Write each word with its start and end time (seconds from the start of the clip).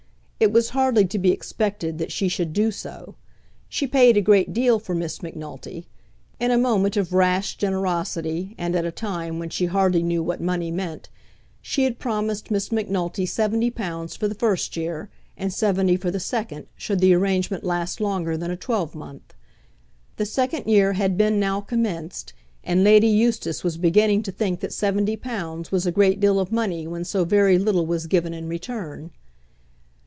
It 0.41 0.51
was 0.51 0.69
hardly 0.71 1.05
to 1.05 1.19
be 1.19 1.29
expected 1.31 1.99
that 1.99 2.11
she 2.11 2.27
should 2.27 2.51
do 2.51 2.71
so. 2.71 3.13
She 3.69 3.85
paid 3.85 4.17
a 4.17 4.21
great 4.21 4.51
deal 4.53 4.79
for 4.79 4.95
Miss 4.95 5.21
Macnulty. 5.21 5.85
In 6.39 6.49
a 6.49 6.57
moment 6.57 6.97
of 6.97 7.13
rash 7.13 7.57
generosity, 7.57 8.55
and 8.57 8.75
at 8.75 8.83
a 8.83 8.91
time 8.91 9.37
when 9.37 9.51
she 9.51 9.67
hardly 9.67 10.01
knew 10.01 10.23
what 10.23 10.41
money 10.41 10.71
meant, 10.71 11.09
she 11.61 11.83
had 11.83 11.99
promised 11.99 12.49
Miss 12.49 12.71
Macnulty 12.71 13.27
seventy 13.27 13.69
pounds 13.69 14.15
for 14.15 14.27
the 14.27 14.33
first 14.33 14.75
year, 14.75 15.11
and 15.37 15.53
seventy 15.53 15.95
for 15.95 16.09
the 16.09 16.19
second, 16.19 16.65
should 16.75 17.01
the 17.01 17.13
arrangement 17.13 17.63
last 17.63 17.99
longer 18.01 18.35
than 18.35 18.49
a 18.49 18.57
twelvemonth. 18.57 19.35
The 20.17 20.25
second 20.25 20.65
year 20.65 20.93
had 20.93 21.19
been 21.19 21.39
now 21.39 21.61
commenced, 21.61 22.33
and 22.63 22.83
Lady 22.83 23.07
Eustace 23.09 23.63
was 23.63 23.77
beginning 23.77 24.23
to 24.23 24.31
think 24.31 24.61
that 24.61 24.73
seventy 24.73 25.17
pounds 25.17 25.71
was 25.71 25.85
a 25.85 25.91
great 25.91 26.19
deal 26.19 26.39
of 26.39 26.51
money 26.51 26.87
when 26.87 27.05
so 27.05 27.25
very 27.25 27.59
little 27.59 27.85
was 27.85 28.07
given 28.07 28.33
in 28.33 28.47
return. 28.47 29.11